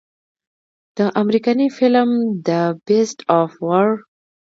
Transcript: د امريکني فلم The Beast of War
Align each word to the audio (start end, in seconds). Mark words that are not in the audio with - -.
د 0.95 0.99
امريکني 1.21 1.67
فلم 1.77 2.09
The 2.47 2.61
Beast 2.87 3.19
of 3.39 3.49
War 3.65 3.89